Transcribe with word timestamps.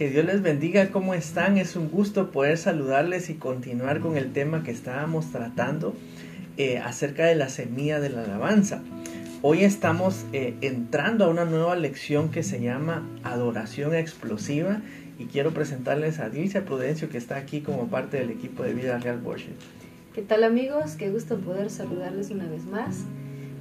Que 0.00 0.08
Dios 0.08 0.24
les 0.24 0.40
bendiga, 0.40 0.88
¿cómo 0.92 1.12
están? 1.12 1.58
Es 1.58 1.76
un 1.76 1.90
gusto 1.90 2.30
poder 2.30 2.56
saludarles 2.56 3.28
y 3.28 3.34
continuar 3.34 4.00
con 4.00 4.16
el 4.16 4.32
tema 4.32 4.62
que 4.62 4.70
estábamos 4.70 5.30
tratando 5.30 5.94
eh, 6.56 6.78
acerca 6.78 7.26
de 7.26 7.34
la 7.34 7.50
semilla 7.50 8.00
de 8.00 8.08
la 8.08 8.24
alabanza. 8.24 8.82
Hoy 9.42 9.62
estamos 9.62 10.24
eh, 10.32 10.54
entrando 10.62 11.26
a 11.26 11.28
una 11.28 11.44
nueva 11.44 11.76
lección 11.76 12.30
que 12.30 12.42
se 12.42 12.62
llama 12.62 13.06
Adoración 13.24 13.94
Explosiva 13.94 14.80
y 15.18 15.26
quiero 15.26 15.50
presentarles 15.50 16.18
a 16.18 16.30
Dilcia 16.30 16.64
Prudencio 16.64 17.10
que 17.10 17.18
está 17.18 17.36
aquí 17.36 17.60
como 17.60 17.88
parte 17.88 18.16
del 18.16 18.30
equipo 18.30 18.62
de 18.62 18.72
Vida 18.72 18.96
Real 18.96 19.20
Worship. 19.22 19.52
¿Qué 20.14 20.22
tal 20.22 20.44
amigos? 20.44 20.92
Qué 20.94 21.10
gusto 21.10 21.36
poder 21.40 21.68
saludarles 21.68 22.30
una 22.30 22.48
vez 22.48 22.64
más. 22.64 23.04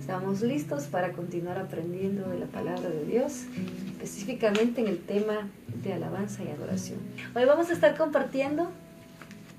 Estamos 0.09 0.41
listos 0.41 0.85
para 0.85 1.11
continuar 1.11 1.59
aprendiendo 1.59 2.27
de 2.29 2.39
la 2.39 2.47
palabra 2.47 2.89
de 2.89 3.05
Dios, 3.05 3.43
específicamente 3.91 4.81
en 4.81 4.87
el 4.87 4.97
tema 4.97 5.47
de 5.83 5.93
alabanza 5.93 6.43
y 6.43 6.47
adoración. 6.47 6.97
Hoy 7.35 7.45
vamos 7.45 7.69
a 7.69 7.73
estar 7.73 7.95
compartiendo 7.95 8.71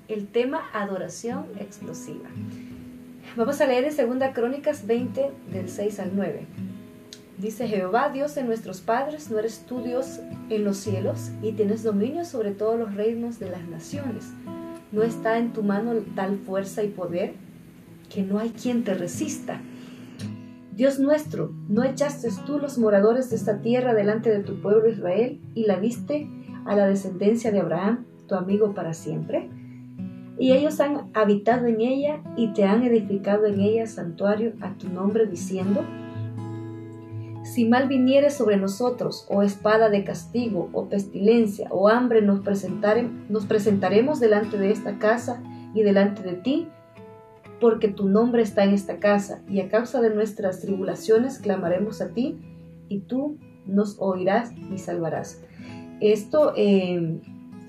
el 0.09 0.27
tema 0.27 0.69
adoración 0.73 1.45
explosiva. 1.57 2.27
Vamos 3.37 3.61
a 3.61 3.65
leer 3.65 3.85
en 3.85 4.19
2 4.19 4.29
Crónicas 4.33 4.85
20 4.85 5.31
del 5.53 5.69
6 5.69 5.99
al 6.01 6.11
9. 6.17 6.45
Dice 7.37 7.69
Jehová, 7.69 8.09
Dios 8.09 8.35
de 8.35 8.43
nuestros 8.43 8.81
padres, 8.81 9.31
no 9.31 9.39
eres 9.39 9.65
tú 9.65 9.81
Dios 9.81 10.19
en 10.49 10.65
los 10.65 10.75
cielos 10.75 11.31
y 11.41 11.53
tienes 11.53 11.81
dominio 11.81 12.25
sobre 12.25 12.51
todos 12.51 12.77
los 12.77 12.93
reinos 12.93 13.39
de 13.39 13.49
las 13.49 13.63
naciones. 13.69 14.25
¿No 14.91 15.01
está 15.01 15.37
en 15.37 15.53
tu 15.53 15.63
mano 15.63 15.93
tal 16.13 16.39
fuerza 16.39 16.83
y 16.83 16.89
poder 16.89 17.35
que 18.13 18.21
no 18.21 18.37
hay 18.37 18.49
quien 18.49 18.83
te 18.83 18.93
resista? 18.95 19.61
Dios 20.81 20.97
nuestro, 20.97 21.53
¿no 21.69 21.83
echaste 21.83 22.29
tú 22.47 22.57
los 22.57 22.79
moradores 22.79 23.29
de 23.29 23.35
esta 23.35 23.61
tierra 23.61 23.93
delante 23.93 24.31
de 24.31 24.39
tu 24.39 24.63
pueblo 24.63 24.89
Israel 24.89 25.39
y 25.53 25.67
la 25.67 25.79
diste 25.79 26.27
a 26.65 26.75
la 26.75 26.87
descendencia 26.87 27.51
de 27.51 27.59
Abraham, 27.59 28.07
tu 28.27 28.33
amigo 28.33 28.73
para 28.73 28.95
siempre? 28.95 29.47
Y 30.39 30.53
ellos 30.53 30.79
han 30.79 31.11
habitado 31.13 31.67
en 31.67 31.81
ella 31.81 32.23
y 32.35 32.53
te 32.53 32.63
han 32.63 32.81
edificado 32.81 33.45
en 33.45 33.59
ella 33.59 33.85
santuario 33.85 34.53
a 34.59 34.73
tu 34.73 34.89
nombre, 34.89 35.27
diciendo, 35.27 35.85
si 37.43 37.65
mal 37.65 37.87
viniere 37.87 38.31
sobre 38.31 38.57
nosotros, 38.57 39.27
o 39.29 39.43
espada 39.43 39.91
de 39.91 40.03
castigo, 40.03 40.69
o 40.73 40.89
pestilencia, 40.89 41.67
o 41.69 41.89
hambre, 41.89 42.23
nos, 42.23 42.41
nos 43.29 43.45
presentaremos 43.45 44.19
delante 44.19 44.57
de 44.57 44.71
esta 44.71 44.97
casa 44.97 45.43
y 45.75 45.83
delante 45.83 46.23
de 46.23 46.33
ti, 46.33 46.69
porque 47.61 47.87
tu 47.87 48.09
nombre 48.09 48.41
está 48.41 48.63
en 48.63 48.73
esta 48.73 48.97
casa, 48.97 49.41
y 49.47 49.61
a 49.61 49.69
causa 49.69 50.01
de 50.01 50.09
nuestras 50.13 50.59
tribulaciones 50.59 51.37
clamaremos 51.37 52.01
a 52.01 52.09
ti, 52.09 52.39
y 52.89 53.01
tú 53.01 53.37
nos 53.67 53.97
oirás 53.99 54.51
y 54.73 54.79
salvarás. 54.79 55.41
Esto, 56.01 56.53
eh, 56.57 57.21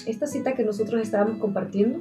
esta 0.07 0.27
cita 0.27 0.55
que 0.55 0.65
nosotros 0.65 1.03
estábamos 1.03 1.39
compartiendo, 1.39 2.01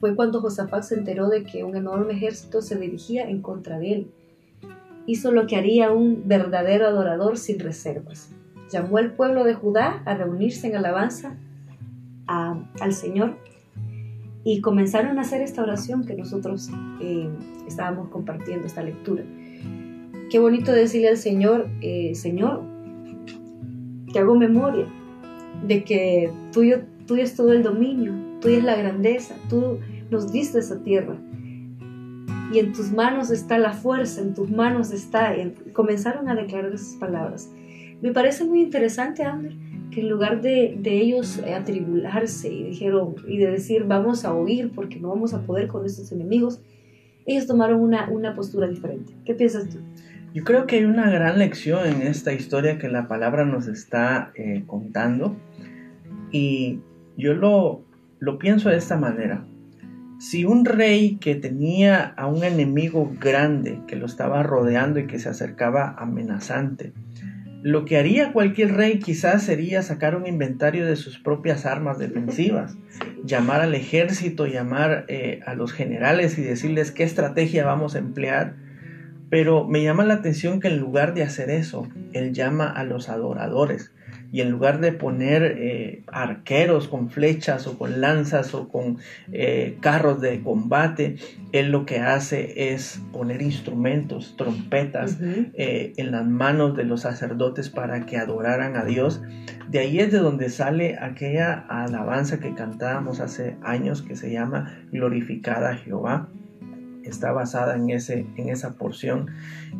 fue 0.00 0.16
cuando 0.16 0.40
Josafat 0.40 0.82
se 0.82 0.94
enteró 0.94 1.28
de 1.28 1.44
que 1.44 1.64
un 1.64 1.76
enorme 1.76 2.14
ejército 2.14 2.62
se 2.62 2.76
dirigía 2.76 3.28
en 3.28 3.42
contra 3.42 3.78
de 3.78 3.92
él. 3.92 4.10
Hizo 5.06 5.30
lo 5.30 5.46
que 5.46 5.56
haría 5.56 5.92
un 5.92 6.26
verdadero 6.26 6.86
adorador 6.86 7.38
sin 7.38 7.60
reservas. 7.60 8.30
Llamó 8.70 8.98
al 8.98 9.12
pueblo 9.12 9.44
de 9.44 9.54
Judá 9.54 10.02
a 10.04 10.14
reunirse 10.14 10.66
en 10.66 10.76
alabanza 10.76 11.36
al 12.26 12.92
Señor 12.92 13.36
y 14.46 14.60
comenzaron 14.60 15.18
a 15.18 15.22
hacer 15.22 15.42
esta 15.42 15.60
oración 15.60 16.06
que 16.06 16.14
nosotros 16.14 16.70
eh, 17.00 17.28
estábamos 17.66 18.10
compartiendo, 18.10 18.64
esta 18.64 18.80
lectura. 18.80 19.24
Qué 20.30 20.38
bonito 20.38 20.70
decirle 20.70 21.08
al 21.08 21.16
Señor, 21.16 21.68
eh, 21.80 22.14
Señor, 22.14 22.62
te 24.12 24.20
hago 24.20 24.36
memoria 24.36 24.86
de 25.66 25.82
que 25.82 26.30
tuyo, 26.52 26.82
tuyo 27.08 27.24
es 27.24 27.34
todo 27.34 27.52
el 27.52 27.64
dominio, 27.64 28.12
tuya 28.40 28.58
es 28.58 28.64
la 28.64 28.76
grandeza, 28.76 29.34
tú 29.50 29.80
nos 30.12 30.30
diste 30.30 30.60
esa 30.60 30.80
tierra 30.80 31.16
y 32.52 32.60
en 32.60 32.72
tus 32.72 32.92
manos 32.92 33.32
está 33.32 33.58
la 33.58 33.72
fuerza, 33.72 34.20
en 34.20 34.32
tus 34.32 34.48
manos 34.48 34.92
está. 34.92 35.34
comenzaron 35.72 36.28
a 36.28 36.36
declarar 36.36 36.72
esas 36.72 36.94
palabras. 37.00 37.50
Me 38.00 38.12
parece 38.12 38.44
muy 38.44 38.62
interesante, 38.62 39.24
Ander, 39.24 39.56
en 39.92 40.08
lugar 40.08 40.40
de, 40.42 40.78
ellos 40.84 41.38
eh, 41.38 41.54
atribularse 41.54 42.52
y 42.52 42.64
dijeron 42.64 43.16
y 43.26 43.38
de 43.38 43.50
decir 43.50 43.84
vamos 43.84 44.24
a 44.24 44.34
huir 44.34 44.72
porque 44.74 44.98
no 44.98 45.08
vamos 45.08 45.34
a 45.34 45.42
poder 45.42 45.68
con 45.68 45.86
estos 45.86 46.12
enemigos, 46.12 46.60
ellos 47.24 47.46
tomaron 47.46 47.80
una, 47.80 48.08
una 48.10 48.34
postura 48.34 48.68
diferente. 48.68 49.12
¿Qué 49.24 49.34
piensas 49.34 49.68
tú? 49.68 49.78
Yo 50.34 50.44
creo 50.44 50.66
que 50.66 50.76
hay 50.76 50.84
una 50.84 51.10
gran 51.10 51.38
lección 51.38 51.86
en 51.86 52.02
esta 52.02 52.32
historia 52.32 52.78
que 52.78 52.88
la 52.88 53.08
palabra 53.08 53.44
nos 53.44 53.68
está 53.68 54.32
eh, 54.34 54.64
contando 54.66 55.34
y 56.30 56.80
yo 57.16 57.34
lo, 57.34 57.82
lo 58.18 58.38
pienso 58.38 58.68
de 58.68 58.76
esta 58.76 58.98
manera. 58.98 59.44
Si 60.18 60.44
un 60.44 60.64
rey 60.64 61.16
que 61.16 61.34
tenía 61.34 62.04
a 62.04 62.26
un 62.26 62.44
enemigo 62.44 63.12
grande 63.18 63.80
que 63.86 63.96
lo 63.96 64.06
estaba 64.06 64.42
rodeando 64.42 64.98
y 64.98 65.06
que 65.06 65.18
se 65.18 65.28
acercaba 65.28 65.94
amenazante, 65.98 66.92
lo 67.62 67.84
que 67.84 67.96
haría 67.96 68.32
cualquier 68.32 68.74
rey 68.74 68.98
quizás 68.98 69.42
sería 69.42 69.82
sacar 69.82 70.14
un 70.14 70.26
inventario 70.26 70.86
de 70.86 70.96
sus 70.96 71.18
propias 71.18 71.66
armas 71.66 71.98
defensivas, 71.98 72.76
llamar 73.24 73.60
al 73.60 73.74
ejército, 73.74 74.46
llamar 74.46 75.04
eh, 75.08 75.40
a 75.46 75.54
los 75.54 75.72
generales 75.72 76.38
y 76.38 76.42
decirles 76.42 76.92
qué 76.92 77.02
estrategia 77.02 77.64
vamos 77.64 77.94
a 77.94 77.98
emplear. 77.98 78.54
Pero 79.28 79.66
me 79.66 79.82
llama 79.82 80.04
la 80.04 80.14
atención 80.14 80.60
que 80.60 80.68
en 80.68 80.78
lugar 80.78 81.12
de 81.14 81.24
hacer 81.24 81.50
eso, 81.50 81.88
él 82.12 82.32
llama 82.32 82.68
a 82.68 82.84
los 82.84 83.08
adoradores 83.08 83.92
y 84.36 84.42
en 84.42 84.50
lugar 84.50 84.80
de 84.80 84.92
poner 84.92 85.44
eh, 85.44 86.02
arqueros 86.08 86.88
con 86.88 87.08
flechas 87.08 87.66
o 87.66 87.78
con 87.78 88.02
lanzas 88.02 88.52
o 88.52 88.68
con 88.68 88.98
eh, 89.32 89.78
carros 89.80 90.20
de 90.20 90.42
combate, 90.42 91.16
él 91.52 91.70
lo 91.70 91.86
que 91.86 92.00
hace 92.00 92.74
es 92.74 93.00
poner 93.14 93.40
instrumentos, 93.40 94.34
trompetas 94.36 95.16
eh, 95.22 95.94
en 95.96 96.12
las 96.12 96.26
manos 96.26 96.76
de 96.76 96.84
los 96.84 97.00
sacerdotes 97.00 97.70
para 97.70 98.04
que 98.04 98.18
adoraran 98.18 98.76
a 98.76 98.84
Dios. 98.84 99.22
De 99.70 99.78
ahí 99.78 100.00
es 100.00 100.12
de 100.12 100.18
donde 100.18 100.50
sale 100.50 100.98
aquella 101.00 101.64
alabanza 101.70 102.38
que 102.38 102.54
cantábamos 102.54 103.20
hace 103.20 103.56
años 103.62 104.02
que 104.02 104.16
se 104.16 104.30
llama 104.30 104.84
Glorificada 104.92 105.78
Jehová 105.78 106.28
está 107.08 107.32
basada 107.32 107.76
en, 107.76 107.90
ese, 107.90 108.26
en 108.36 108.48
esa 108.48 108.74
porción 108.74 109.28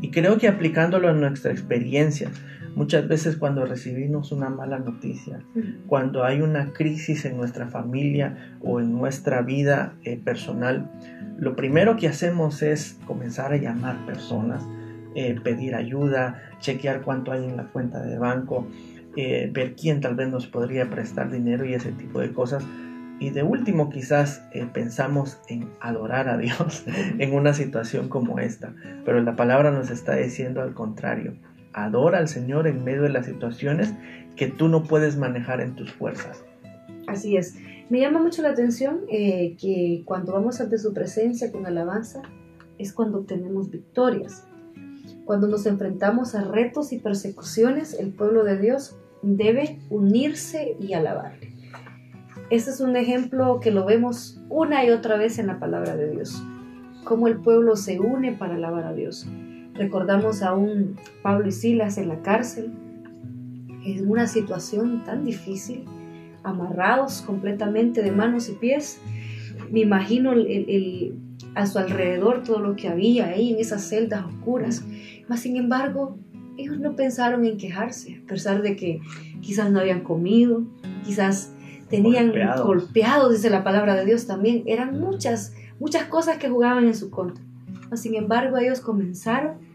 y 0.00 0.10
creo 0.10 0.38
que 0.38 0.48
aplicándolo 0.48 1.09
a 1.09 1.12
nuestra 1.12 1.53
experiencia, 1.53 2.31
Muchas 2.76 3.09
veces 3.09 3.38
cuando 3.38 3.64
recibimos 3.64 4.32
una 4.32 4.50
mala 4.50 4.78
noticia, 4.78 5.42
cuando 5.86 6.25
hay 6.25 6.42
una 6.42 6.75
crisis 6.75 7.25
en 7.25 7.38
nuestra 7.38 7.69
familia 7.69 8.59
o 8.60 8.81
en 8.81 8.92
nuestra 8.92 9.41
vida 9.41 9.94
eh, 10.04 10.20
personal, 10.22 10.91
lo 11.38 11.56
primero 11.56 11.97
que 11.97 12.06
hacemos 12.06 12.62
es 12.62 12.98
comenzar 13.06 13.54
a 13.54 13.56
llamar 13.56 14.04
personas, 14.04 14.62
eh, 15.15 15.41
pedir 15.42 15.75
ayuda, 15.75 16.42
chequear 16.60 17.00
cuánto 17.00 17.32
hay 17.32 17.47
en 17.47 17.56
la 17.56 17.65
cuenta 17.65 18.03
de 18.03 18.19
banco, 18.19 18.69
eh, 19.16 19.50
ver 19.50 19.75
quién 19.75 20.03
tal 20.03 20.15
vez 20.15 20.28
nos 20.28 20.47
podría 20.47 20.91
prestar 20.91 21.31
dinero 21.31 21.65
y 21.65 21.72
ese 21.72 21.92
tipo 21.92 22.20
de 22.20 22.34
cosas. 22.34 22.62
Y 23.19 23.31
de 23.31 23.43
último 23.43 23.88
quizás 23.91 24.43
pensamos 24.72 25.38
en 25.49 25.71
adorar 25.81 26.28
a 26.28 26.37
Dios 26.37 26.84
en 27.19 27.34
una 27.34 27.54
situación 27.54 28.09
como 28.09 28.38
esta, 28.38 28.75
pero 29.04 29.21
la 29.22 29.37
palabra 29.37 29.71
nos 29.71 29.91
está 29.91 30.16
diciendo 30.16 30.60
al 30.60 30.75
contrario 30.75 31.34
adora 31.77 32.19
al 32.19 32.27
Señor 32.27 32.66
en 32.66 32.82
medio 32.82 33.03
de 33.03 33.10
las 33.10 33.27
situaciones 33.27 33.93
que 34.34 34.49
tú 34.49 34.69
no 34.69 34.82
puedes 34.82 35.16
manejar 35.16 35.60
en 35.60 35.77
tus 35.77 35.93
fuerzas. 35.93 36.43
Así 37.06 37.37
es. 37.37 37.54
Me 37.91 38.00
llama 38.00 38.21
mucho 38.21 38.43
la 38.43 38.50
atención 38.50 39.03
eh, 39.09 39.56
que 39.60 40.03
cuando 40.04 40.33
vamos 40.33 40.60
ante 40.60 40.78
su 40.78 40.93
presencia 40.93 41.53
con 41.53 41.66
alabanza 41.66 42.22
es 42.78 42.93
cuando 42.93 43.19
obtenemos 43.19 43.71
victorias. 43.71 44.44
Cuando 45.25 45.47
nos 45.47 45.66
enfrentamos 45.66 46.34
a 46.34 46.44
retos 46.44 46.93
y 46.93 46.98
persecuciones, 46.98 47.94
el 47.94 48.12
pueblo 48.12 48.43
de 48.43 48.59
Dios 48.59 48.97
debe 49.22 49.78
unirse 49.91 50.77
y 50.81 50.95
alabarle. 50.95 51.55
Este 52.48 52.71
es 52.71 52.81
un 52.81 52.95
ejemplo 52.95 53.59
que 53.59 53.72
lo 53.72 53.84
vemos 53.84 54.41
una 54.48 54.84
y 54.84 54.91
otra 54.91 55.16
vez 55.16 55.41
en 55.41 55.48
la 55.48 55.59
palabra 55.59 55.97
de 55.97 56.13
Dios. 56.13 56.41
Cómo 57.03 57.27
el 57.27 57.39
pueblo 57.39 57.75
se 57.75 57.98
une 57.98 58.33
para 58.33 58.54
alabar 58.54 58.84
a 58.84 58.93
Dios. 58.93 59.27
Recordamos 59.75 60.43
a 60.43 60.54
un 60.54 60.95
Pablo 61.22 61.48
y 61.48 61.53
Silas 61.53 61.98
en 61.98 62.07
la 62.07 62.22
cárcel, 62.22 62.72
en 63.84 64.09
una 64.09 64.28
situación 64.28 65.03
tan 65.04 65.25
difícil, 65.25 65.87
amarrados 66.45 67.22
completamente 67.22 68.01
de 68.01 68.13
manos 68.13 68.48
y 68.48 68.53
pies. 68.53 69.01
Me 69.72 69.81
imagino 69.81 70.33
a 71.57 71.66
su 71.66 71.78
alrededor 71.81 72.45
todo 72.45 72.60
lo 72.60 72.77
que 72.77 72.87
había 72.87 73.27
ahí 73.27 73.54
en 73.54 73.59
esas 73.59 73.89
celdas 73.89 74.25
oscuras. 74.25 74.84
Mas, 75.28 75.41
sin 75.41 75.57
embargo, 75.57 76.16
ellos 76.57 76.78
no 76.78 76.95
pensaron 76.95 77.45
en 77.45 77.59
quejarse, 77.59 78.21
a 78.22 78.27
pesar 78.28 78.63
de 78.63 78.77
que 78.77 79.01
quizás 79.41 79.72
no 79.72 79.81
habían 79.81 80.04
comido, 80.04 80.63
quizás 81.04 81.55
tenían 81.88 82.27
golpeados, 82.27 82.66
golpeados 82.66 83.33
dice 83.33 83.50
la 83.50 83.65
palabra 83.65 83.94
de 83.94 84.04
Dios 84.04 84.27
también. 84.27 84.62
Eran 84.66 84.98
muchas, 85.00 85.54
muchas 85.78 86.04
cosas 86.04 86.38
que 86.38 86.48
jugaban 86.48 86.84
en 86.84 86.94
su 86.94 87.10
contra. 87.10 87.42
Sin 87.94 88.15
embargo, 88.15 88.59
ellos 88.59 88.80
comenzaron 88.80 89.66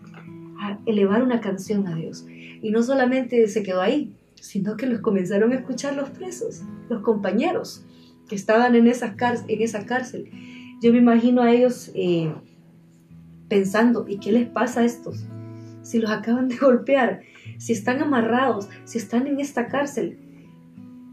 elevar 0.86 1.24
una 1.24 1.42
canción 1.42 1.88
a 1.88 1.96
Dios. 1.96 2.25
Y 2.62 2.72
no 2.72 2.84
solamente 2.84 3.48
se 3.48 3.63
quedó 3.63 3.81
ahí, 3.81 4.16
sino 4.36 4.78
que 4.78 4.88
los 4.88 5.00
comenzaron 5.00 5.52
a 5.52 5.56
escuchar 5.56 5.96
los 5.96 6.10
presos, 6.10 6.62
los 6.90 7.02
compañeros 7.02 7.86
que 8.28 8.36
estaban 8.36 8.75
en 8.75 8.88
esa, 8.88 9.16
en 9.48 9.62
esa 9.62 9.86
cárcel. 9.86 10.30
Yo 10.81 10.92
me 10.92 11.00
imagino 11.00 11.42
a 11.42 11.52
ellos 11.52 11.92
eh, 11.94 12.34
pensando, 13.48 14.06
¿y 14.08 14.18
qué 14.18 14.31
les 14.31 14.48
pasa 14.48 14.81
a 14.81 14.86
estos? 14.86 15.25
Si 15.81 16.00
los 16.00 16.12
acaban 16.12 16.48
de 16.48 16.58
golpear, 16.62 17.22
si 17.58 17.74
están 17.74 18.02
amarrados, 18.02 18.69
si 18.86 18.98
están 18.98 19.28
en 19.28 19.40
esta 19.40 19.68
cárcel, 19.68 20.18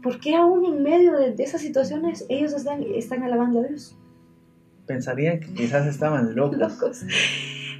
¿por 0.01 0.19
qué 0.19 0.35
aún 0.35 0.65
en 0.65 0.83
medio 0.83 1.17
de, 1.17 1.35
esas 1.43 1.61
situaciones 1.61 2.25
ellos 2.29 2.53
están, 2.53 2.83
están 2.83 3.23
alabando 3.23 3.59
a 3.59 3.63
Dios? 3.63 3.97
Pensarían 4.85 5.39
que 5.39 5.53
quizás 5.53 5.87
estaban 5.87 6.35
locos. 6.35 7.03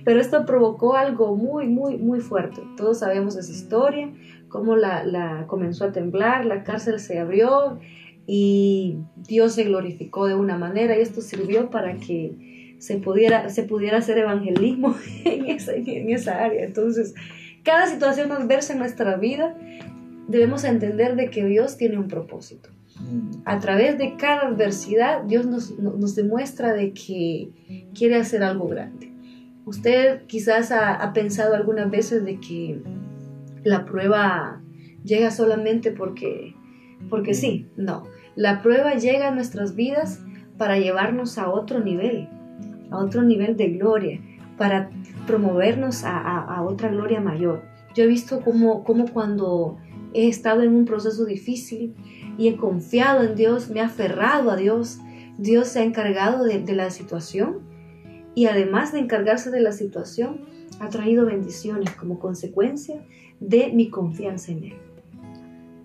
Pero 0.05 0.21
esto 0.21 0.45
provocó 0.45 0.95
algo 0.95 1.35
muy, 1.35 1.67
muy, 1.67 1.97
muy 1.97 2.19
fuerte. 2.19 2.61
Todos 2.77 2.99
sabemos 2.99 3.35
esa 3.35 3.51
historia, 3.51 4.09
cómo 4.47 4.75
la, 4.75 5.03
la 5.03 5.45
comenzó 5.47 5.85
a 5.85 5.91
temblar, 5.91 6.45
la 6.45 6.63
cárcel 6.63 6.99
se 6.99 7.19
abrió 7.19 7.79
y 8.25 8.97
Dios 9.15 9.53
se 9.53 9.63
glorificó 9.63 10.27
de 10.27 10.35
una 10.35 10.57
manera 10.57 10.97
y 10.97 11.01
esto 11.01 11.21
sirvió 11.21 11.69
para 11.69 11.97
que 11.97 12.75
se 12.79 12.97
pudiera, 12.97 13.49
se 13.49 13.63
pudiera 13.63 13.97
hacer 13.97 14.17
evangelismo 14.17 14.95
en 15.25 15.47
esa, 15.47 15.73
en 15.73 16.09
esa 16.09 16.43
área. 16.43 16.63
Entonces, 16.63 17.13
cada 17.63 17.87
situación 17.87 18.31
adversa 18.31 18.73
en 18.73 18.79
nuestra 18.79 19.17
vida 19.17 19.55
debemos 20.29 20.63
entender 20.63 21.15
de 21.15 21.29
que 21.29 21.43
Dios 21.45 21.75
tiene 21.75 21.97
un 21.97 22.07
propósito. 22.07 22.69
A 23.45 23.59
través 23.59 23.97
de 23.97 24.15
cada 24.17 24.47
adversidad, 24.47 25.23
Dios 25.23 25.45
nos, 25.45 25.77
nos 25.79 26.15
demuestra 26.15 26.73
de 26.73 26.93
que 26.93 27.49
quiere 27.93 28.15
hacer 28.15 28.43
algo 28.43 28.67
grande. 28.67 29.11
Usted 29.65 30.25
quizás 30.27 30.71
ha, 30.71 30.95
ha, 30.95 31.13
pensado 31.13 31.55
algunas 31.55 31.89
veces 31.89 32.25
de 32.25 32.39
que 32.39 32.81
la 33.63 33.85
prueba 33.85 34.61
llega 35.03 35.31
solamente 35.31 35.91
porque, 35.91 36.55
porque 37.09 37.33
sí, 37.33 37.67
no. 37.77 38.03
La 38.35 38.61
prueba 38.61 38.95
llega 38.95 39.29
a 39.29 39.35
nuestras 39.35 39.75
vidas 39.75 40.21
para 40.57 40.77
llevarnos 40.77 41.37
a 41.37 41.49
otro 41.49 41.79
nivel, 41.79 42.27
a 42.91 42.97
otro 42.97 43.23
nivel 43.23 43.55
de 43.55 43.69
gloria, 43.69 44.21
para 44.57 44.89
promovernos 45.25 46.03
a, 46.03 46.17
a, 46.17 46.61
otra 46.63 46.89
gloria 46.89 47.21
mayor. 47.21 47.61
Yo 47.95 48.03
he 48.03 48.07
visto 48.07 48.41
cómo, 48.41 48.83
cómo 48.83 49.07
cuando 49.07 49.77
he 50.13 50.27
estado 50.27 50.61
en 50.63 50.73
un 50.73 50.85
proceso 50.85 51.25
difícil 51.25 51.95
y 52.37 52.47
he 52.47 52.57
confiado 52.57 53.23
en 53.23 53.35
Dios, 53.35 53.69
me 53.69 53.79
he 53.79 53.83
aferrado 53.83 54.51
a 54.51 54.55
Dios, 54.55 54.99
Dios 55.37 55.67
se 55.67 55.79
ha 55.79 55.83
encargado 55.83 56.43
de, 56.43 56.63
la 56.73 56.89
situación 56.89 57.59
y 58.35 58.45
además 58.45 58.93
de 58.93 58.99
encargarse 58.99 59.51
de 59.51 59.61
la 59.61 59.71
situación, 59.71 60.41
ha 60.79 60.89
traído 60.89 61.25
bendiciones 61.25 61.91
como 61.91 62.19
consecuencia 62.19 63.03
de 63.39 63.71
mi 63.73 63.89
confianza 63.89 64.51
en 64.51 64.63
Él. 64.65 64.73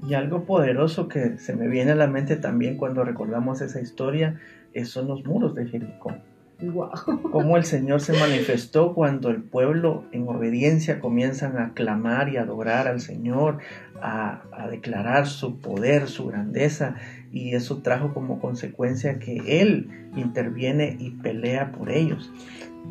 Y 0.06 0.14
algo 0.14 0.44
poderoso 0.44 1.08
que 1.08 1.38
se 1.38 1.56
me 1.56 1.66
viene 1.66 1.92
a 1.92 1.96
la 1.96 2.06
mente 2.06 2.36
también 2.36 2.76
cuando 2.76 3.04
recordamos 3.04 3.60
esa 3.60 3.80
historia 3.80 4.38
son 4.84 5.06
los 5.08 5.24
muros 5.24 5.54
de 5.54 5.66
Jericó. 5.66 6.12
Wow. 6.60 6.90
Cómo 7.32 7.56
el 7.56 7.64
Señor 7.64 8.00
se 8.00 8.12
manifestó 8.12 8.94
cuando 8.94 9.28
el 9.28 9.42
pueblo 9.42 10.04
en 10.12 10.28
obediencia 10.28 11.00
comienzan 11.00 11.58
a 11.58 11.74
clamar 11.74 12.28
y 12.28 12.36
adorar 12.36 12.86
al 12.86 13.00
Señor, 13.00 13.58
a, 14.00 14.42
a 14.52 14.68
declarar 14.68 15.26
su 15.26 15.58
poder, 15.58 16.06
su 16.08 16.26
grandeza, 16.26 16.94
y 17.32 17.54
eso 17.54 17.82
trajo 17.82 18.14
como 18.14 18.40
consecuencia 18.40 19.18
que 19.18 19.60
Él 19.60 19.88
interviene 20.16 20.96
y 21.00 21.10
pelea 21.10 21.72
por 21.72 21.90
ellos. 21.90 22.30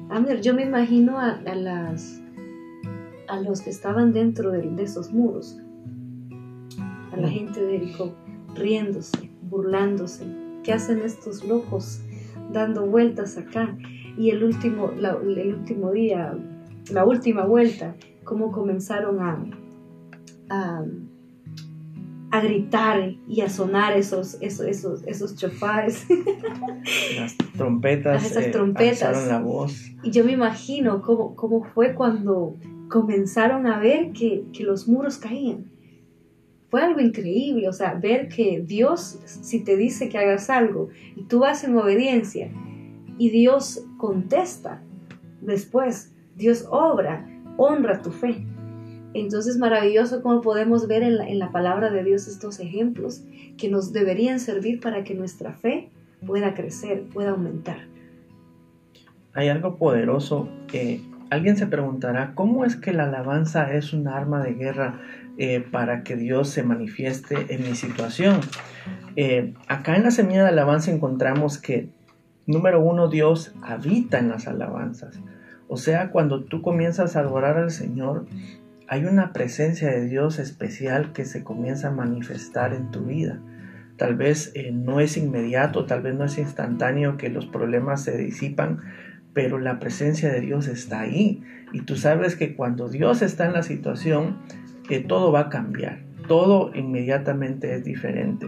Ander, 0.09 0.41
yo 0.41 0.53
me 0.53 0.63
imagino 0.63 1.19
a, 1.19 1.31
a, 1.31 1.55
las, 1.55 2.21
a 3.27 3.39
los 3.39 3.61
que 3.61 3.69
estaban 3.69 4.11
dentro 4.11 4.51
de, 4.51 4.69
de 4.69 4.83
esos 4.83 5.11
muros, 5.13 5.57
a 7.11 7.17
la 7.17 7.29
gente 7.29 7.63
de 7.63 7.79
Jericó, 7.79 8.13
riéndose, 8.55 9.29
burlándose. 9.49 10.25
¿Qué 10.63 10.73
hacen 10.73 10.99
estos 10.99 11.43
locos 11.43 12.01
dando 12.51 12.85
vueltas 12.85 13.37
acá? 13.37 13.77
Y 14.17 14.29
el 14.29 14.43
último, 14.43 14.91
la, 14.97 15.17
el 15.21 15.55
último 15.55 15.91
día, 15.91 16.37
la 16.91 17.05
última 17.05 17.45
vuelta, 17.45 17.95
cómo 18.23 18.51
comenzaron 18.51 19.19
a, 19.19 19.45
a, 20.49 20.83
a 22.31 22.41
gritar 22.41 23.15
y 23.27 23.41
a 23.41 23.49
sonar 23.49 23.97
esos, 23.97 24.37
esos, 24.41 24.65
esos, 24.67 25.03
esos 25.05 25.35
chofares. 25.35 26.05
Las 27.17 27.37
trompetas. 27.55 28.25
Esas 28.25 28.51
trompetas. 28.51 29.25
Eh, 29.25 29.29
la 29.29 29.39
voz. 29.39 29.91
Y 30.03 30.11
yo 30.11 30.23
me 30.23 30.33
imagino 30.33 31.01
cómo, 31.01 31.35
cómo 31.35 31.63
fue 31.63 31.95
cuando 31.95 32.57
comenzaron 32.89 33.65
a 33.67 33.79
ver 33.79 34.11
que, 34.11 34.45
que 34.53 34.63
los 34.63 34.87
muros 34.87 35.17
caían 35.17 35.73
fue 36.73 36.81
algo 36.81 37.01
increíble, 37.01 37.69
o 37.69 37.71
sea, 37.71 37.93
ver 37.93 38.29
que 38.29 38.63
Dios, 38.65 39.19
si 39.25 39.63
te 39.63 39.77
dice 39.77 40.09
que 40.09 40.17
hagas 40.17 40.49
algo 40.49 40.89
y 41.15 41.21
tú 41.25 41.37
vas 41.41 41.63
en 41.63 41.77
obediencia 41.77 42.49
y 43.19 43.29
Dios 43.29 43.85
contesta 43.97 44.81
después, 45.41 46.15
Dios 46.35 46.65
obra, 46.71 47.29
honra 47.57 48.01
tu 48.01 48.09
fe. 48.09 48.43
Entonces 49.13 49.59
maravilloso 49.59 50.23
cómo 50.23 50.41
podemos 50.41 50.87
ver 50.87 51.03
en 51.03 51.17
la, 51.17 51.29
en 51.29 51.37
la 51.37 51.51
palabra 51.51 51.91
de 51.91 52.03
Dios 52.03 52.27
estos 52.27 52.59
ejemplos 52.59 53.23
que 53.55 53.69
nos 53.69 53.93
deberían 53.93 54.39
servir 54.39 54.79
para 54.79 55.03
que 55.03 55.13
nuestra 55.13 55.53
fe 55.53 55.91
pueda 56.25 56.55
crecer, 56.55 57.03
pueda 57.03 57.29
aumentar. 57.29 57.81
Hay 59.35 59.47
algo 59.47 59.77
poderoso 59.77 60.49
que 60.65 61.01
alguien 61.29 61.55
se 61.55 61.67
preguntará, 61.67 62.33
¿cómo 62.33 62.65
es 62.65 62.75
que 62.75 62.93
la 62.93 63.03
alabanza 63.03 63.73
es 63.75 63.93
un 63.93 64.07
arma 64.07 64.43
de 64.43 64.55
guerra 64.55 65.01
eh, 65.37 65.65
para 65.71 66.03
que 66.03 66.15
Dios 66.15 66.49
se 66.49 66.63
manifieste 66.63 67.53
en 67.53 67.63
mi 67.63 67.75
situación. 67.75 68.39
Eh, 69.15 69.53
acá 69.67 69.95
en 69.95 70.03
la 70.03 70.11
semilla 70.11 70.43
de 70.43 70.49
alabanza 70.49 70.91
encontramos 70.91 71.57
que, 71.57 71.89
número 72.45 72.81
uno, 72.81 73.07
Dios 73.07 73.53
habita 73.63 74.19
en 74.19 74.29
las 74.29 74.47
alabanzas. 74.47 75.19
O 75.67 75.77
sea, 75.77 76.11
cuando 76.11 76.43
tú 76.43 76.61
comienzas 76.61 77.15
a 77.15 77.21
adorar 77.21 77.57
al 77.57 77.71
Señor, 77.71 78.27
hay 78.87 79.05
una 79.05 79.33
presencia 79.33 79.89
de 79.89 80.05
Dios 80.05 80.37
especial 80.39 81.13
que 81.13 81.25
se 81.25 81.43
comienza 81.43 81.87
a 81.87 81.91
manifestar 81.91 82.73
en 82.73 82.91
tu 82.91 83.05
vida. 83.05 83.39
Tal 83.97 84.15
vez 84.15 84.51
eh, 84.53 84.71
no 84.71 84.99
es 84.99 85.17
inmediato, 85.17 85.85
tal 85.85 86.01
vez 86.01 86.13
no 86.15 86.25
es 86.25 86.37
instantáneo 86.37 87.17
que 87.17 87.29
los 87.29 87.45
problemas 87.45 88.03
se 88.03 88.17
disipan, 88.17 88.81
pero 89.33 89.57
la 89.57 89.79
presencia 89.79 90.31
de 90.31 90.41
Dios 90.41 90.67
está 90.67 91.01
ahí. 91.01 91.41
Y 91.71 91.81
tú 91.81 91.95
sabes 91.95 92.35
que 92.35 92.55
cuando 92.55 92.89
Dios 92.89 93.21
está 93.21 93.45
en 93.45 93.53
la 93.53 93.63
situación, 93.63 94.37
que 94.87 94.99
todo 94.99 95.31
va 95.31 95.41
a 95.41 95.49
cambiar, 95.49 96.03
todo 96.27 96.71
inmediatamente 96.75 97.75
es 97.75 97.83
diferente. 97.83 98.47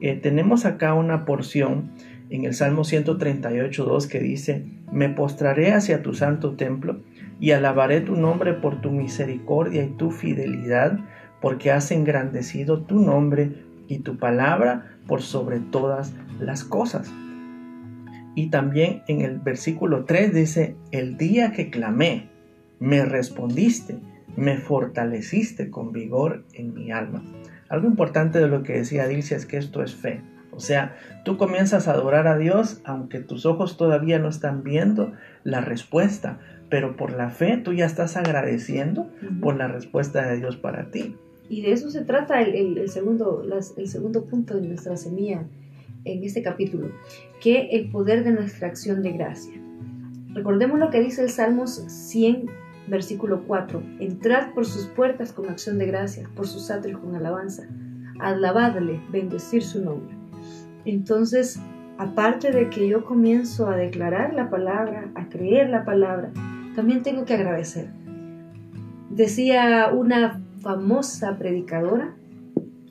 Eh, 0.00 0.16
tenemos 0.16 0.64
acá 0.64 0.94
una 0.94 1.24
porción 1.24 1.90
en 2.30 2.44
el 2.44 2.54
Salmo 2.54 2.84
138, 2.84 3.84
2 3.84 4.06
que 4.06 4.20
dice, 4.20 4.64
me 4.90 5.08
postraré 5.08 5.72
hacia 5.72 6.02
tu 6.02 6.14
santo 6.14 6.54
templo 6.56 7.00
y 7.40 7.50
alabaré 7.50 8.00
tu 8.00 8.16
nombre 8.16 8.54
por 8.54 8.80
tu 8.80 8.90
misericordia 8.90 9.84
y 9.84 9.88
tu 9.88 10.10
fidelidad, 10.10 10.98
porque 11.40 11.70
has 11.70 11.90
engrandecido 11.90 12.82
tu 12.82 13.00
nombre 13.00 13.52
y 13.88 13.98
tu 13.98 14.16
palabra 14.16 14.96
por 15.06 15.22
sobre 15.22 15.58
todas 15.60 16.14
las 16.40 16.64
cosas. 16.64 17.12
Y 18.34 18.48
también 18.48 19.02
en 19.08 19.20
el 19.20 19.38
versículo 19.38 20.04
3 20.04 20.32
dice, 20.32 20.76
el 20.90 21.18
día 21.18 21.52
que 21.52 21.68
clamé, 21.68 22.30
me 22.78 23.04
respondiste 23.04 23.96
me 24.36 24.56
fortaleciste 24.56 25.70
con 25.70 25.92
vigor 25.92 26.44
en 26.54 26.74
mi 26.74 26.90
alma. 26.90 27.22
Algo 27.68 27.86
importante 27.86 28.38
de 28.38 28.48
lo 28.48 28.62
que 28.62 28.74
decía 28.74 29.06
Dilcia 29.06 29.36
es 29.36 29.46
que 29.46 29.56
esto 29.56 29.82
es 29.82 29.94
fe. 29.94 30.20
O 30.50 30.60
sea, 30.60 30.96
tú 31.24 31.38
comienzas 31.38 31.88
a 31.88 31.92
adorar 31.92 32.26
a 32.26 32.36
Dios 32.36 32.80
aunque 32.84 33.20
tus 33.20 33.46
ojos 33.46 33.76
todavía 33.76 34.18
no 34.18 34.28
están 34.28 34.62
viendo 34.62 35.12
la 35.44 35.62
respuesta, 35.62 36.38
pero 36.68 36.96
por 36.96 37.12
la 37.12 37.30
fe 37.30 37.56
tú 37.56 37.72
ya 37.72 37.86
estás 37.86 38.16
agradeciendo 38.16 39.10
por 39.40 39.56
la 39.56 39.68
respuesta 39.68 40.26
de 40.26 40.36
Dios 40.36 40.56
para 40.56 40.90
ti. 40.90 41.16
Y 41.48 41.62
de 41.62 41.72
eso 41.72 41.90
se 41.90 42.02
trata 42.02 42.40
el, 42.40 42.88
segundo, 42.88 43.42
el 43.76 43.88
segundo 43.88 44.24
punto 44.26 44.54
de 44.54 44.68
nuestra 44.68 44.96
semilla 44.96 45.44
en 46.04 46.24
este 46.24 46.42
capítulo, 46.42 46.90
que 47.40 47.68
el 47.72 47.90
poder 47.90 48.24
de 48.24 48.32
nuestra 48.32 48.68
acción 48.68 49.02
de 49.02 49.12
gracia. 49.12 49.60
Recordemos 50.34 50.78
lo 50.78 50.90
que 50.90 51.00
dice 51.00 51.22
el 51.22 51.30
Salmos 51.30 51.84
100, 51.88 52.46
Versículo 52.88 53.44
4. 53.46 53.82
Entrad 54.00 54.52
por 54.54 54.66
sus 54.66 54.86
puertas 54.86 55.32
con 55.32 55.48
acción 55.48 55.78
de 55.78 55.86
gracia, 55.86 56.28
por 56.34 56.46
sus 56.46 56.70
atrios 56.70 57.00
con 57.00 57.14
alabanza. 57.14 57.64
Alabadle, 58.18 59.00
bendecir 59.10 59.62
su 59.62 59.82
nombre. 59.84 60.14
Entonces, 60.84 61.60
aparte 61.98 62.50
de 62.50 62.68
que 62.68 62.88
yo 62.88 63.04
comienzo 63.04 63.68
a 63.68 63.76
declarar 63.76 64.34
la 64.34 64.50
palabra, 64.50 65.10
a 65.14 65.28
creer 65.28 65.70
la 65.70 65.84
palabra, 65.84 66.32
también 66.74 67.02
tengo 67.02 67.24
que 67.24 67.34
agradecer. 67.34 67.90
Decía 69.10 69.90
una 69.92 70.40
famosa 70.60 71.36
predicadora 71.38 72.14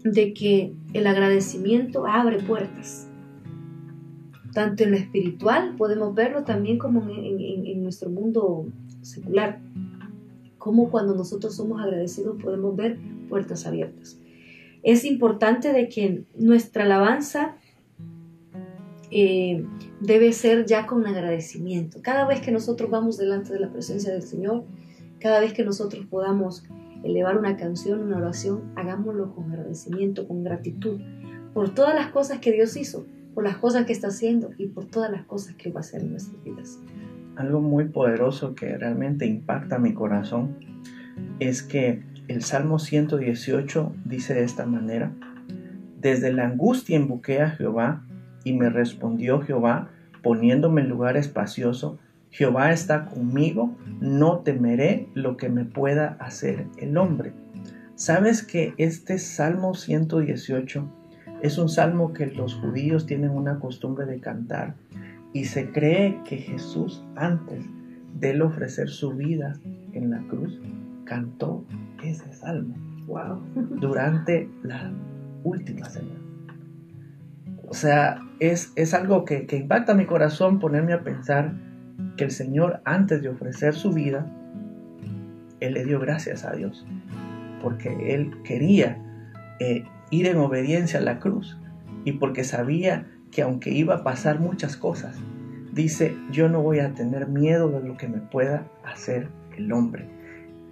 de 0.03 0.33
que 0.33 0.73
el 0.93 1.07
agradecimiento 1.07 2.05
abre 2.05 2.37
puertas. 2.39 3.07
Tanto 4.53 4.83
en 4.83 4.91
lo 4.91 4.97
espiritual 4.97 5.75
podemos 5.77 6.13
verlo 6.13 6.43
también 6.43 6.77
como 6.77 7.07
en 7.09 7.83
nuestro 7.83 8.09
mundo 8.09 8.67
secular, 9.01 9.59
como 10.61 10.91
cuando 10.91 11.15
nosotros 11.15 11.55
somos 11.55 11.81
agradecidos 11.81 12.39
podemos 12.39 12.75
ver 12.75 12.99
puertas 13.27 13.65
abiertas. 13.65 14.19
es 14.83 15.05
importante 15.05 15.73
de 15.73 15.89
que 15.89 16.23
nuestra 16.35 16.83
alabanza 16.83 17.55
eh, 19.09 19.65
debe 19.99 20.31
ser 20.33 20.65
ya 20.65 20.85
con 20.85 21.05
agradecimiento. 21.05 21.99
Cada 22.01 22.27
vez 22.27 22.41
que 22.41 22.51
nosotros 22.51 22.91
vamos 22.91 23.17
delante 23.17 23.51
de 23.51 23.59
la 23.59 23.71
presencia 23.71 24.13
del 24.13 24.21
Señor, 24.21 24.63
cada 25.19 25.39
vez 25.39 25.53
que 25.53 25.63
nosotros 25.63 26.05
podamos 26.05 26.63
elevar 27.03 27.37
una 27.37 27.57
canción, 27.57 28.03
una 28.03 28.17
oración, 28.17 28.71
hagámoslo 28.75 29.33
con 29.33 29.51
agradecimiento, 29.51 30.27
con 30.27 30.43
gratitud, 30.43 31.01
por 31.55 31.73
todas 31.73 31.95
las 31.95 32.11
cosas 32.11 32.37
que 32.37 32.51
Dios 32.51 32.77
hizo, 32.77 33.05
por 33.33 33.43
las 33.43 33.57
cosas 33.57 33.85
que 33.85 33.93
está 33.93 34.07
haciendo 34.07 34.51
y 34.59 34.67
por 34.67 34.85
todas 34.85 35.11
las 35.11 35.25
cosas 35.25 35.55
que 35.55 35.71
va 35.71 35.79
a 35.79 35.81
hacer 35.81 36.01
en 36.01 36.11
nuestras 36.11 36.43
vidas. 36.43 36.79
Algo 37.41 37.59
muy 37.59 37.85
poderoso 37.85 38.53
que 38.53 38.77
realmente 38.77 39.25
impacta 39.25 39.79
mi 39.79 39.95
corazón 39.95 40.57
es 41.39 41.63
que 41.63 42.03
el 42.27 42.43
Salmo 42.43 42.77
118 42.77 43.95
dice 44.05 44.35
de 44.35 44.43
esta 44.43 44.67
manera, 44.67 45.11
desde 45.99 46.31
la 46.31 46.45
angustia 46.45 46.97
invoqué 46.97 47.41
a 47.41 47.49
Jehová 47.49 48.05
y 48.43 48.53
me 48.53 48.69
respondió 48.69 49.41
Jehová 49.41 49.89
poniéndome 50.21 50.81
en 50.81 50.89
lugar 50.89 51.17
espacioso, 51.17 51.97
Jehová 52.29 52.73
está 52.73 53.05
conmigo, 53.05 53.75
no 53.99 54.41
temeré 54.41 55.07
lo 55.15 55.35
que 55.35 55.49
me 55.49 55.65
pueda 55.65 56.17
hacer 56.19 56.67
el 56.77 56.95
hombre. 56.95 57.33
¿Sabes 57.95 58.43
que 58.43 58.75
este 58.77 59.17
Salmo 59.17 59.73
118 59.73 60.87
es 61.41 61.57
un 61.57 61.69
salmo 61.69 62.13
que 62.13 62.27
los 62.27 62.53
judíos 62.53 63.07
tienen 63.07 63.31
una 63.31 63.59
costumbre 63.59 64.05
de 64.05 64.19
cantar 64.19 64.75
y 65.33 65.45
se 65.45 65.71
cree 65.71 66.19
que 66.25 66.37
Jesús 66.37 67.03
antes 67.15 67.65
de 68.19 68.31
él 68.31 68.41
ofrecer 68.41 68.89
su 68.89 69.13
vida 69.13 69.53
en 69.93 70.11
la 70.11 70.21
cruz 70.27 70.59
cantó 71.05 71.65
ese 72.03 72.31
salmo 72.33 72.75
wow. 73.07 73.41
durante 73.79 74.49
la 74.63 74.91
última 75.43 75.89
semana. 75.89 76.19
O 77.67 77.73
sea, 77.73 78.19
es, 78.39 78.73
es 78.75 78.93
algo 78.93 79.23
que, 79.23 79.45
que 79.45 79.55
impacta 79.55 79.93
mi 79.93 80.05
corazón 80.05 80.59
ponerme 80.59 80.93
a 80.93 81.03
pensar 81.03 81.53
que 82.17 82.25
el 82.25 82.31
Señor 82.31 82.81
antes 82.85 83.21
de 83.21 83.29
ofrecer 83.29 83.73
su 83.73 83.91
vida, 83.91 84.25
Él 85.61 85.75
le 85.75 85.85
dio 85.85 85.99
gracias 85.99 86.43
a 86.43 86.51
Dios, 86.51 86.85
porque 87.61 88.13
Él 88.13 88.31
quería 88.43 89.01
eh, 89.59 89.85
ir 90.09 90.27
en 90.27 90.37
obediencia 90.37 90.99
a 90.99 91.03
la 91.03 91.19
cruz 91.19 91.57
y 92.03 92.13
porque 92.13 92.43
sabía 92.43 93.07
que 93.31 93.41
aunque 93.41 93.71
iba 93.71 93.95
a 93.95 94.03
pasar 94.03 94.39
muchas 94.39 94.75
cosas, 94.75 95.17
dice, 95.71 96.15
yo 96.31 96.49
no 96.49 96.61
voy 96.61 96.79
a 96.79 96.93
tener 96.93 97.27
miedo 97.27 97.69
de 97.69 97.87
lo 97.87 97.97
que 97.97 98.07
me 98.07 98.19
pueda 98.19 98.67
hacer 98.83 99.29
el 99.57 99.71
hombre. 99.71 100.05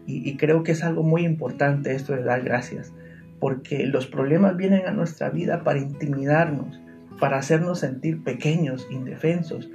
Y, 0.06 0.38
creo 0.38 0.64
que 0.64 0.72
es 0.72 0.84
algo 0.84 1.04
muy 1.04 1.24
importante 1.24 1.94
esto 1.94 2.14
de 2.14 2.24
dar 2.24 2.42
gracias, 2.42 2.92
porque 3.40 3.86
los 3.86 4.08
problemas 4.08 4.58
vienen 4.58 4.88
a 4.88 4.92
nuestra 4.92 5.30
vida 5.30 5.64
para 5.64 5.78
intimidarnos, 5.78 6.80
para 7.20 7.38
hacernos 7.38 7.80
sentir 7.80 8.24
pequeños, 8.24 8.88
indefensos, 8.90 9.70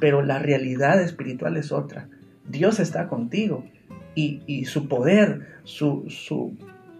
pero 0.00 0.22
la 0.22 0.38
realidad 0.38 1.02
espiritual 1.02 1.58
es 1.58 1.70
otra. 1.70 2.08
Dios 2.48 2.80
está 2.80 3.08
contigo 3.08 3.64
y, 4.14 4.64
su 4.64 4.88
poder, 4.88 5.48
su 5.64 6.08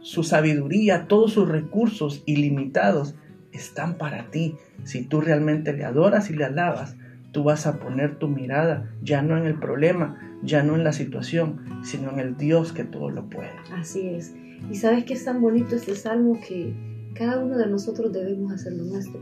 sabiduría, 0.03 1.07
todos 1.09 1.33
sus 1.33 1.49
recursos 1.49 2.23
ilimitados 2.27 3.15
están 3.55 3.95
para 3.95 4.31
ti. 4.31 4.57
Si 4.85 5.03
tú 5.05 5.21
realmente 5.21 5.73
le 5.73 5.85
adoras 5.85 6.31
y 6.31 6.35
le 6.35 6.45
alabas, 6.45 6.97
tú 7.33 7.43
vas 7.45 7.67
a 7.67 7.79
poner 7.79 8.17
tu 8.17 8.29
mirada 8.29 8.91
ya 9.03 9.23
no 9.23 9.37
en 9.37 9.47
el 9.47 9.59
problema, 9.59 10.19
ya 10.43 10.63
no 10.63 10.77
en 10.77 10.85
la 10.85 10.93
situación, 10.93 11.61
sino 11.83 12.11
en 12.11 12.21
el 12.21 12.37
Dios 12.37 12.73
que 12.73 12.85
todo 12.85 13.11
lo 13.11 13.29
puede. 13.29 13.51
Así 13.73 14.09
es. 14.09 14.35
Y 14.71 14.77
sabes 14.77 15.05
que 15.05 15.15
es 15.15 15.25
tan 15.25 15.41
bonito 15.41 15.75
este 15.77 15.97
salmo 15.97 16.39
que 16.47 16.75
cada 17.15 17.39
uno 17.39 17.59
de 17.59 17.67
nosotros 17.67 18.13
debemos 18.13 18.53
hacerlo 18.53 18.85
nuestro. 18.85 19.21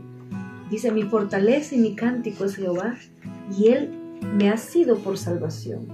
Dice, 0.69 0.91
mi 0.91 1.03
fortaleza 1.03 1.75
y 1.75 1.79
mi 1.79 1.95
cántico 1.95 2.45
es 2.45 2.55
Jehová, 2.55 2.95
y 3.55 3.67
Él 3.69 3.89
me 4.35 4.49
ha 4.49 4.57
sido 4.57 4.97
por 4.97 5.17
salvación. 5.17 5.87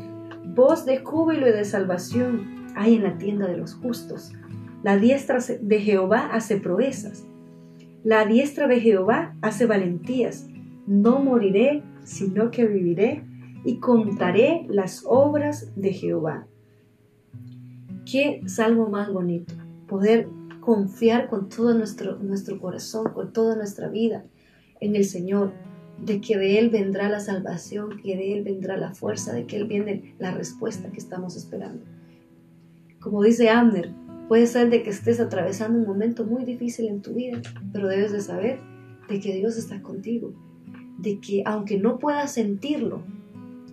Voz 0.56 0.86
de 0.86 1.00
júbilo 1.00 1.48
y 1.48 1.52
de 1.52 1.66
salvación 1.66 2.68
hay 2.76 2.96
en 2.96 3.04
la 3.04 3.18
tienda 3.18 3.48
de 3.48 3.58
los 3.58 3.74
justos. 3.76 4.32
La 4.84 4.98
diestra 4.98 5.40
de 5.40 5.80
Jehová 5.82 6.30
hace 6.32 6.58
proezas. 6.58 7.26
La 8.04 8.26
diestra 8.26 8.68
de 8.68 8.80
Jehová 8.80 9.36
hace 9.42 9.66
valentías. 9.66 10.48
No 10.88 11.20
moriré, 11.20 11.84
sino 12.04 12.50
que 12.50 12.66
viviré 12.66 13.24
y 13.66 13.80
contaré 13.80 14.66
las 14.70 15.04
obras 15.06 15.74
de 15.76 15.92
Jehová. 15.92 16.48
Qué 18.10 18.42
salmo 18.48 18.90
más 18.90 19.12
bonito. 19.12 19.54
Poder 19.88 20.30
confiar 20.62 21.30
con 21.30 21.50
todo 21.50 21.74
nuestro, 21.78 22.18
nuestro 22.20 22.60
corazón, 22.60 23.12
con 23.14 23.34
toda 23.34 23.56
nuestra 23.56 23.90
vida 23.90 24.24
en 24.80 24.96
el 24.96 25.04
Señor 25.04 25.52
de 26.04 26.22
que 26.22 26.38
de 26.38 26.58
Él 26.60 26.70
vendrá 26.70 27.10
la 27.10 27.20
salvación, 27.20 28.02
que 28.02 28.16
de 28.16 28.34
Él 28.34 28.44
vendrá 28.44 28.78
la 28.78 28.94
fuerza, 28.94 29.34
de 29.34 29.46
que 29.46 29.58
Él 29.58 29.66
viene 29.66 30.16
la 30.20 30.32
respuesta 30.32 30.90
que 30.90 31.00
estamos 31.00 31.36
esperando. 31.36 31.84
Como 33.02 33.24
dice 33.24 33.50
Amner, 33.50 33.92
puede 34.30 34.46
ser 34.46 34.70
de 34.70 34.84
que 34.84 34.92
estés 34.92 35.20
atravesando 35.20 35.80
un 35.80 35.88
momento 35.88 36.24
muy 36.24 36.46
difícil 36.46 36.88
en 36.88 37.02
tu 37.02 37.16
vida, 37.16 37.42
pero 37.74 37.88
debes 37.88 38.12
de 38.12 38.22
saber 38.22 38.60
de 39.10 39.20
que 39.20 39.34
Dios 39.34 39.58
está 39.58 39.82
contigo, 39.82 40.34
de 41.00 41.20
que 41.20 41.42
aunque 41.48 41.80
no 41.80 41.98
puedas 41.98 42.32
sentirlo, 42.34 43.02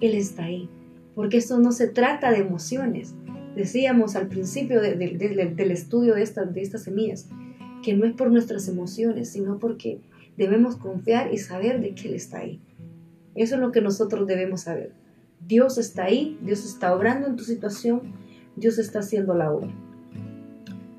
Él 0.01 0.15
está 0.15 0.45
ahí, 0.45 0.71
porque 1.15 1.37
esto 1.37 1.59
no 1.59 1.73
se 1.73 1.89
trata 1.89 2.31
de 2.31 2.39
emociones. 2.39 3.15
Decíamos 3.55 4.17
al 4.17 4.29
principio 4.29 4.81
del 4.81 5.71
estudio 5.71 6.15
de, 6.15 6.25
de 6.25 6.63
estas 6.63 6.85
semillas, 6.85 7.29
que 7.83 7.95
no 7.95 8.07
es 8.07 8.15
por 8.15 8.31
nuestras 8.31 8.67
emociones, 8.67 9.29
sino 9.29 9.59
porque 9.59 10.01
debemos 10.39 10.77
confiar 10.77 11.35
y 11.35 11.37
saber 11.37 11.83
de 11.83 11.95
que 11.95 12.09
Él 12.09 12.15
está 12.15 12.39
ahí. 12.39 12.63
Eso 13.35 13.57
es 13.57 13.61
lo 13.61 13.73
que 13.73 13.83
nosotros 13.83 14.27
debemos 14.27 14.63
saber. 14.63 14.93
Dios 15.47 15.77
está 15.77 16.05
ahí, 16.05 16.39
Dios 16.41 16.65
está 16.65 16.97
obrando 16.97 17.27
en 17.27 17.37
tu 17.37 17.45
situación, 17.45 18.15
Dios 18.57 18.79
está 18.79 19.01
haciendo 19.01 19.35
la 19.35 19.53
obra. 19.53 19.71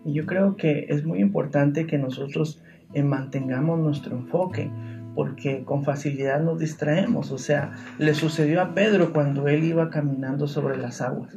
Y 0.07 0.13
yo 0.13 0.25
creo 0.25 0.55
que 0.55 0.85
es 0.87 1.05
muy 1.05 1.19
importante 1.19 1.85
que 1.85 1.97
nosotros 1.97 2.61
eh, 2.93 3.03
mantengamos 3.03 3.77
nuestro 3.77 4.15
enfoque, 4.15 4.71
porque 5.15 5.65
con 5.65 5.83
facilidad 5.83 6.41
nos 6.41 6.59
distraemos. 6.59 7.33
O 7.33 7.37
sea, 7.37 7.73
le 7.99 8.13
sucedió 8.13 8.61
a 8.61 8.73
Pedro 8.73 9.11
cuando 9.11 9.49
él 9.49 9.65
iba 9.65 9.89
caminando 9.89 10.47
sobre 10.47 10.77
las 10.77 11.01
aguas. 11.01 11.35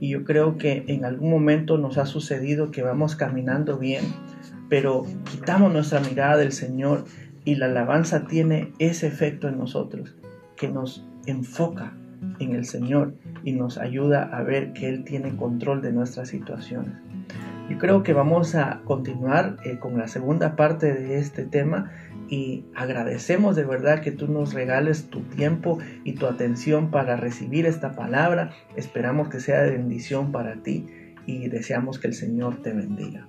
Y 0.00 0.08
yo 0.08 0.24
creo 0.24 0.56
que 0.56 0.84
en 0.86 1.04
algún 1.04 1.28
momento 1.28 1.76
nos 1.76 1.98
ha 1.98 2.06
sucedido 2.06 2.70
que 2.70 2.80
vamos 2.80 3.16
caminando 3.16 3.76
bien, 3.76 4.04
pero 4.70 5.04
quitamos 5.30 5.70
nuestra 5.70 6.00
mirada 6.00 6.38
del 6.38 6.52
Señor 6.52 7.04
y 7.44 7.56
la 7.56 7.66
alabanza 7.66 8.26
tiene 8.26 8.72
ese 8.78 9.08
efecto 9.08 9.46
en 9.46 9.58
nosotros, 9.58 10.16
que 10.56 10.68
nos 10.68 11.06
enfoca 11.26 11.92
en 12.38 12.54
el 12.54 12.64
Señor 12.64 13.12
y 13.44 13.52
nos 13.52 13.76
ayuda 13.76 14.22
a 14.22 14.42
ver 14.42 14.72
que 14.72 14.88
Él 14.88 15.04
tiene 15.04 15.36
control 15.36 15.82
de 15.82 15.92
nuestras 15.92 16.28
situaciones. 16.28 16.94
Yo 17.68 17.78
creo 17.78 18.04
que 18.04 18.12
vamos 18.12 18.54
a 18.54 18.80
continuar 18.84 19.56
eh, 19.64 19.78
con 19.78 19.98
la 19.98 20.06
segunda 20.06 20.54
parte 20.54 20.94
de 20.94 21.18
este 21.18 21.44
tema 21.44 21.90
y 22.28 22.64
agradecemos 22.76 23.56
de 23.56 23.64
verdad 23.64 24.02
que 24.02 24.12
tú 24.12 24.28
nos 24.28 24.54
regales 24.54 25.10
tu 25.10 25.22
tiempo 25.22 25.78
y 26.04 26.12
tu 26.12 26.26
atención 26.26 26.92
para 26.92 27.16
recibir 27.16 27.66
esta 27.66 27.92
palabra. 27.92 28.50
Esperamos 28.76 29.28
que 29.28 29.40
sea 29.40 29.62
de 29.62 29.72
bendición 29.72 30.30
para 30.30 30.62
ti 30.62 30.86
y 31.26 31.48
deseamos 31.48 31.98
que 31.98 32.06
el 32.06 32.14
Señor 32.14 32.62
te 32.62 32.72
bendiga. 32.72 33.26